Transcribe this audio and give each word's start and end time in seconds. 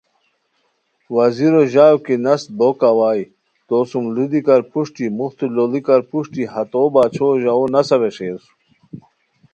وزیرو 1.15 1.61
ژاؤ 1.73 1.95
کی 2.05 2.15
نست 2.25 2.47
بوک 2.57 2.79
اوائے 2.91 3.23
تو 3.67 3.77
سوم 3.89 4.05
لو 4.15 4.23
دیکار 4.31 4.61
پروشٹی، 4.71 5.05
موختو 5.17 5.45
لوڑیکار 5.55 6.01
پروشٹی 6.09 6.43
ہتو 6.53 6.81
باچھو 6.93 7.27
ژاوؤ 7.41 7.65
نسہ 7.73 7.97
ویݰیر 8.01 8.41